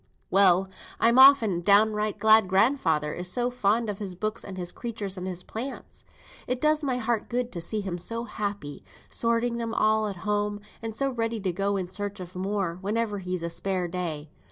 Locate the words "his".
3.99-4.15, 4.57-4.71, 5.27-5.43